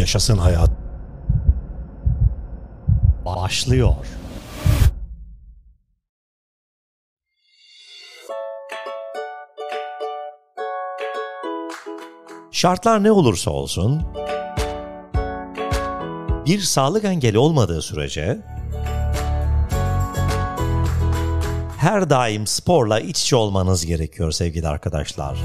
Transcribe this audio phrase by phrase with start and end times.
[0.00, 0.70] Yaşasın hayat.
[3.24, 3.94] Başlıyor.
[12.50, 14.02] Şartlar ne olursa olsun,
[16.46, 18.38] bir sağlık engeli olmadığı sürece
[21.76, 25.38] her daim sporla iç içe olmanız gerekiyor sevgili arkadaşlar.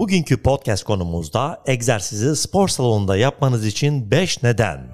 [0.00, 4.88] Bugünkü podcast konumuzda egzersizi spor salonunda yapmanız için 5 neden.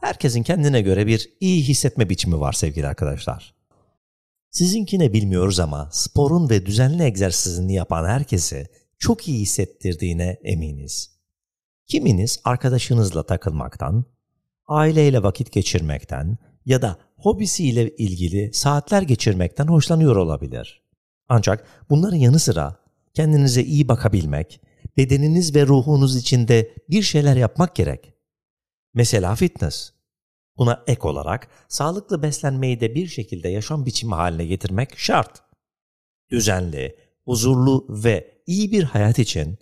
[0.00, 3.54] Herkesin kendine göre bir iyi hissetme biçimi var sevgili arkadaşlar.
[4.50, 8.66] Sizinkine bilmiyoruz ama sporun ve düzenli egzersizini yapan herkese
[8.98, 11.10] çok iyi hissettirdiğine eminiz.
[11.86, 14.04] Kiminiz arkadaşınızla takılmaktan,
[14.66, 20.82] aileyle vakit geçirmekten ya da hobisiyle ilgili saatler geçirmekten hoşlanıyor olabilir.
[21.28, 22.76] Ancak bunların yanı sıra
[23.14, 24.60] kendinize iyi bakabilmek,
[24.96, 28.12] bedeniniz ve ruhunuz için de bir şeyler yapmak gerek.
[28.94, 29.92] Mesela fitness.
[30.58, 35.42] Buna ek olarak sağlıklı beslenmeyi de bir şekilde yaşam biçimi haline getirmek şart.
[36.30, 39.58] Düzenli, huzurlu ve iyi bir hayat için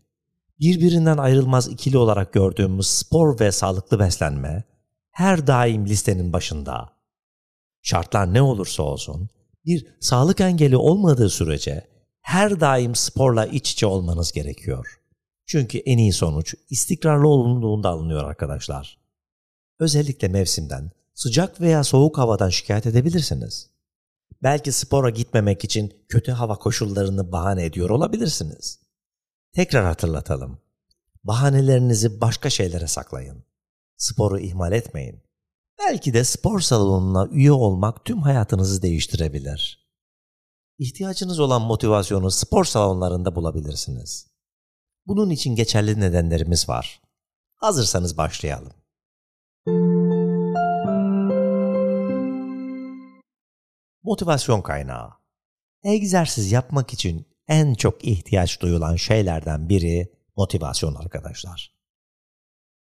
[0.61, 4.65] birbirinden ayrılmaz ikili olarak gördüğümüz spor ve sağlıklı beslenme
[5.11, 6.96] her daim listenin başında.
[7.87, 9.29] Şartlar ne olursa olsun
[9.65, 11.87] bir sağlık engeli olmadığı sürece
[12.21, 15.01] her daim sporla iç içe olmanız gerekiyor.
[15.47, 18.99] Çünkü en iyi sonuç istikrarlı olunduğunda alınıyor arkadaşlar.
[19.79, 23.71] Özellikle mevsimden, sıcak veya soğuk havadan şikayet edebilirsiniz.
[24.43, 28.81] Belki spora gitmemek için kötü hava koşullarını bahane ediyor olabilirsiniz.
[29.53, 30.59] Tekrar hatırlatalım.
[31.25, 33.45] Bahanelerinizi başka şeylere saklayın.
[33.97, 35.26] Sporu ihmal etmeyin.
[35.79, 39.87] Belki de spor salonuna üye olmak tüm hayatınızı değiştirebilir.
[40.79, 44.27] İhtiyacınız olan motivasyonu spor salonlarında bulabilirsiniz.
[45.07, 47.01] Bunun için geçerli nedenlerimiz var.
[47.57, 48.73] Hazırsanız başlayalım.
[54.03, 55.11] Motivasyon kaynağı.
[55.83, 61.77] Egzersiz yapmak için en çok ihtiyaç duyulan şeylerden biri motivasyon arkadaşlar.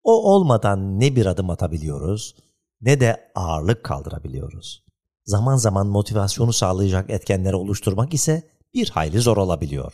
[0.03, 2.35] O olmadan ne bir adım atabiliyoruz
[2.83, 4.85] ne de ağırlık kaldırabiliyoruz.
[5.25, 9.93] Zaman zaman motivasyonu sağlayacak etkenleri oluşturmak ise bir hayli zor olabiliyor.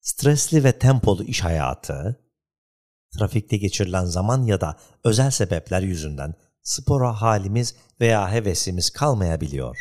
[0.00, 2.16] Stresli ve tempolu iş hayatı,
[3.18, 9.78] trafikte geçirilen zaman ya da özel sebepler yüzünden spora halimiz veya hevesimiz kalmayabiliyor.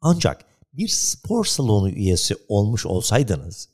[0.00, 3.68] Ancak bir spor salonu üyesi olmuş olsaydınız,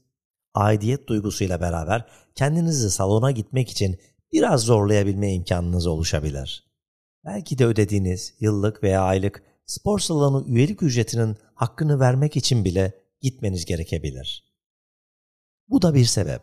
[0.55, 3.99] aidiyet duygusuyla beraber kendinizi salona gitmek için
[4.33, 6.74] biraz zorlayabilme imkanınız oluşabilir.
[7.25, 13.65] Belki de ödediğiniz yıllık veya aylık spor salonu üyelik ücretinin hakkını vermek için bile gitmeniz
[13.65, 14.55] gerekebilir.
[15.69, 16.43] Bu da bir sebep.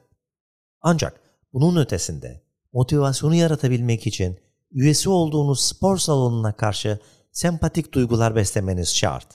[0.81, 1.21] Ancak
[1.53, 2.43] bunun ötesinde
[2.73, 4.39] motivasyonu yaratabilmek için
[4.71, 6.99] üyesi olduğunuz spor salonuna karşı
[7.31, 9.27] sempatik duygular beslemeniz şart.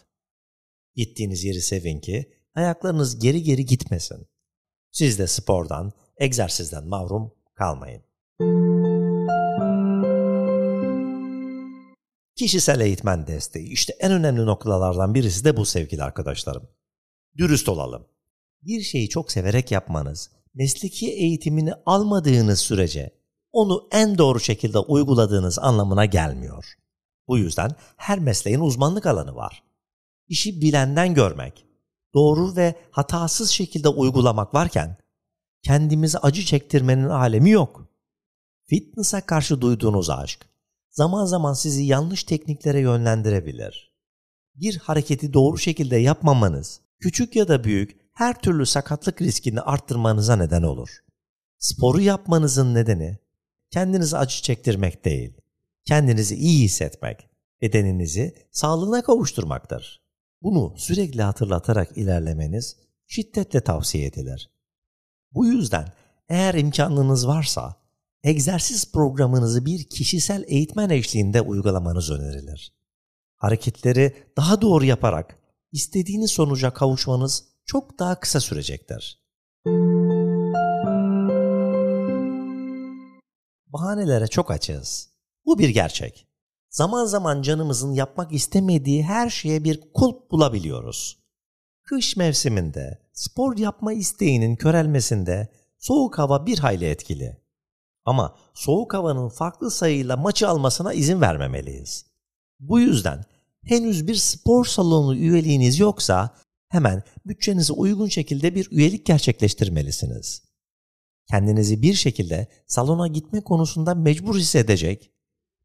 [0.95, 4.27] Gittiğiniz yeri sevin ki ayaklarınız geri geri gitmesin.
[4.91, 8.03] Siz de spordan, egzersizden mahrum kalmayın.
[12.37, 16.69] Kişisel eğitmen desteği işte en önemli noktalardan birisi de bu sevgili arkadaşlarım.
[17.37, 18.07] Dürüst olalım.
[18.63, 23.11] Bir şeyi çok severek yapmanız, mesleki eğitimini almadığınız sürece
[23.53, 26.65] onu en doğru şekilde uyguladığınız anlamına gelmiyor.
[27.29, 29.63] Bu yüzden her mesleğin uzmanlık alanı var.
[30.29, 31.67] İşi bilenden görmek,
[32.15, 34.97] doğru ve hatasız şekilde uygulamak varken
[35.63, 37.89] kendimizi acı çektirmenin alemi yok.
[38.65, 40.47] Fitness'a karşı duyduğunuz aşk,
[40.97, 43.97] zaman zaman sizi yanlış tekniklere yönlendirebilir.
[44.55, 50.63] Bir hareketi doğru şekilde yapmamanız, küçük ya da büyük her türlü sakatlık riskini arttırmanıza neden
[50.63, 50.89] olur.
[51.59, 53.19] Sporu yapmanızın nedeni
[53.71, 55.33] kendinizi acı çektirmek değil,
[55.85, 57.29] kendinizi iyi hissetmek,
[57.63, 60.03] bedeninizi sağlığına kavuşturmaktır.
[60.43, 62.77] Bunu sürekli hatırlatarak ilerlemeniz
[63.07, 64.51] şiddetle tavsiye edilir.
[65.33, 65.93] Bu yüzden
[66.29, 67.86] eğer imkanınız varsa
[68.27, 72.73] egzersiz programınızı bir kişisel eğitmen eşliğinde uygulamanız önerilir.
[73.37, 75.39] Hareketleri daha doğru yaparak
[75.73, 79.21] istediğiniz sonuca kavuşmanız çok daha kısa sürecektir.
[83.67, 85.09] Bahanelere çok açığız.
[85.45, 86.27] Bu bir gerçek.
[86.71, 91.19] Zaman zaman canımızın yapmak istemediği her şeye bir kulp bulabiliyoruz.
[91.83, 97.46] Kış mevsiminde spor yapma isteğinin körelmesinde soğuk hava bir hayli etkili.
[98.07, 102.07] Ama soğuk havanın farklı sayıyla maçı almasına izin vermemeliyiz.
[102.61, 103.25] Bu yüzden
[103.65, 106.31] henüz bir spor salonu üyeliğiniz yoksa
[106.69, 110.43] hemen bütçenize uygun şekilde bir üyelik gerçekleştirmelisiniz.
[111.31, 115.11] Kendinizi bir şekilde salona gitme konusunda mecbur hissedecek,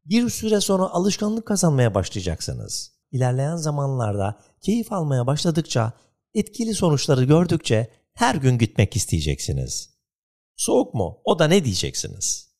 [0.04, 2.92] bir süre sonra alışkanlık kazanmaya başlayacaksınız.
[3.12, 5.92] İlerleyen zamanlarda keyif almaya başladıkça,
[6.34, 9.91] etkili sonuçları gördükçe her gün gitmek isteyeceksiniz.
[10.56, 11.20] Soğuk mu?
[11.24, 12.52] O da ne diyeceksiniz?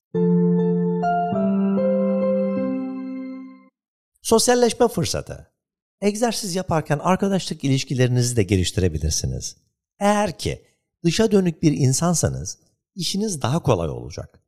[4.23, 5.53] Sosyalleşme fırsatı.
[6.01, 9.57] Egzersiz yaparken arkadaşlık ilişkilerinizi de geliştirebilirsiniz.
[10.01, 10.67] Eğer ki
[11.05, 12.59] dışa dönük bir insansanız
[12.95, 14.43] işiniz daha kolay olacak.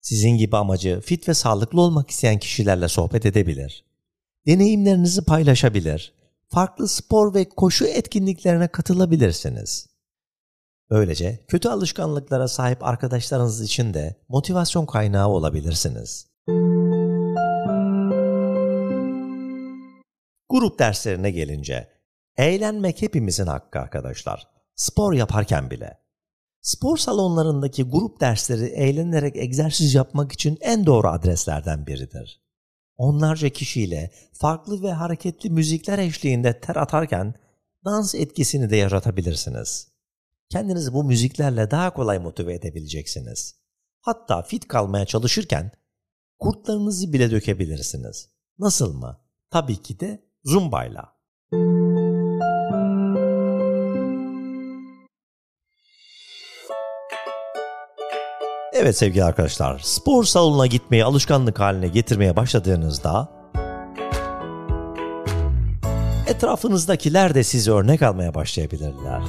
[0.00, 3.84] Sizin gibi amacı fit ve sağlıklı olmak isteyen kişilerle sohbet edebilir.
[4.46, 6.12] Deneyimlerinizi paylaşabilir.
[6.48, 9.95] Farklı spor ve koşu etkinliklerine katılabilirsiniz.
[10.90, 16.26] Böylece kötü alışkanlıklara sahip arkadaşlarınız için de motivasyon kaynağı olabilirsiniz.
[20.48, 21.88] Grup derslerine gelince,
[22.36, 24.48] eğlenmek hepimizin hakkı arkadaşlar.
[24.74, 25.98] Spor yaparken bile.
[26.60, 32.40] Spor salonlarındaki grup dersleri eğlenerek egzersiz yapmak için en doğru adreslerden biridir.
[32.96, 37.34] Onlarca kişiyle farklı ve hareketli müzikler eşliğinde ter atarken
[37.84, 39.95] dans etkisini de yaratabilirsiniz.
[40.50, 43.54] Kendinizi bu müziklerle daha kolay motive edebileceksiniz.
[44.00, 45.70] Hatta fit kalmaya çalışırken
[46.38, 48.30] kurtlarınızı bile dökebilirsiniz.
[48.58, 49.20] Nasıl mı?
[49.50, 51.16] Tabii ki de zumbayla.
[58.72, 63.36] Evet sevgili arkadaşlar, spor salonuna gitmeyi alışkanlık haline getirmeye başladığınızda
[66.26, 69.22] etrafınızdakiler de sizi örnek almaya başlayabilirler.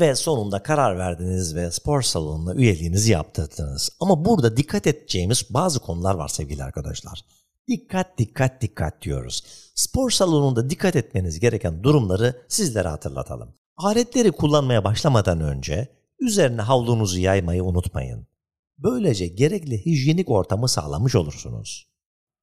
[0.00, 3.90] Ve sonunda karar verdiniz ve spor salonuna üyeliğinizi yaptırdınız.
[4.00, 7.24] Ama burada dikkat edeceğimiz bazı konular var sevgili arkadaşlar.
[7.68, 9.44] Dikkat dikkat dikkat diyoruz.
[9.74, 13.54] Spor salonunda dikkat etmeniz gereken durumları sizlere hatırlatalım.
[13.76, 15.88] Aletleri kullanmaya başlamadan önce
[16.20, 18.26] üzerine havlunuzu yaymayı unutmayın.
[18.78, 21.88] Böylece gerekli hijyenik ortamı sağlamış olursunuz.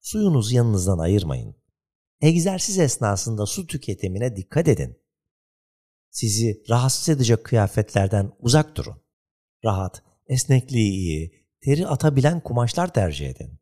[0.00, 1.54] Suyunuzu yanınızdan ayırmayın.
[2.20, 5.01] Egzersiz esnasında su tüketimine dikkat edin.
[6.12, 9.02] Sizi rahatsız edecek kıyafetlerden uzak durun.
[9.64, 13.58] Rahat, esnekliği iyi, teri atabilen kumaşlar tercih edin.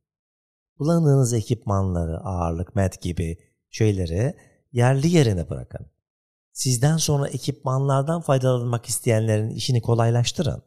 [0.78, 3.38] Kullandığınız ekipmanları, ağırlık, met gibi
[3.70, 4.36] şeyleri
[4.72, 5.86] yerli yerine bırakın.
[6.52, 10.62] Sizden sonra ekipmanlardan faydalanmak isteyenlerin işini kolaylaştırın.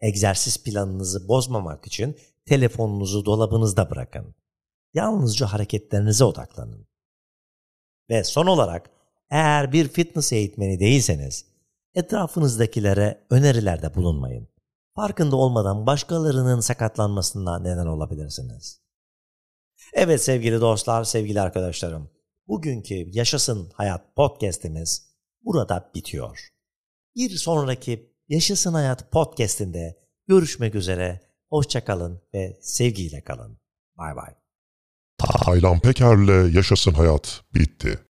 [0.00, 2.16] Egzersiz planınızı bozmamak için
[2.46, 4.34] telefonunuzu dolabınızda bırakın.
[4.94, 6.86] Yalnızca hareketlerinize odaklanın.
[8.10, 8.99] Ve son olarak
[9.30, 11.44] eğer bir fitness eğitmeni değilseniz
[11.94, 14.48] etrafınızdakilere önerilerde bulunmayın.
[14.96, 18.80] Farkında olmadan başkalarının sakatlanmasına neden olabilirsiniz.
[19.92, 22.10] Evet sevgili dostlar, sevgili arkadaşlarım.
[22.48, 26.48] Bugünkü Yaşasın Hayat podcast'imiz burada bitiyor.
[27.16, 29.98] Bir sonraki Yaşasın Hayat podcast'inde
[30.28, 31.20] görüşmek üzere.
[31.50, 33.58] Hoşçakalın ve sevgiyle kalın.
[33.98, 34.34] Bay bay.
[35.18, 38.09] Taylan Peker'le Yaşasın Hayat bitti.